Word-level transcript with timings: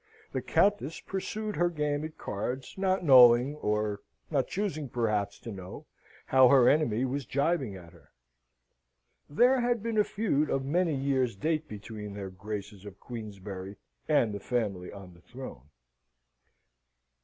The 0.31 0.41
Countess 0.41 0.99
pursued 0.99 1.55
her 1.57 1.69
game 1.69 2.03
at 2.03 2.17
cards, 2.17 2.73
not 2.75 3.03
knowing, 3.03 3.53
or 3.57 4.01
not 4.31 4.47
choosing, 4.47 4.89
perhaps, 4.89 5.37
to 5.41 5.51
know 5.51 5.85
how 6.25 6.47
her 6.47 6.67
enemy 6.67 7.05
was 7.05 7.27
gibing 7.27 7.75
at 7.75 7.93
her. 7.93 8.09
There 9.29 9.61
had 9.61 9.83
been 9.83 9.99
a 9.99 10.03
feud 10.03 10.49
of 10.49 10.65
many 10.65 10.95
years' 10.95 11.35
date 11.35 11.67
between 11.67 12.15
their 12.15 12.31
Graces 12.31 12.83
of 12.83 12.99
Queensberry 12.99 13.75
and 14.07 14.33
the 14.33 14.39
family 14.39 14.91
on 14.91 15.13
the 15.13 15.21
throne. 15.21 15.69